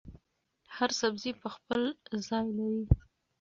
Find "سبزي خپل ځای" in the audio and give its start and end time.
0.99-2.47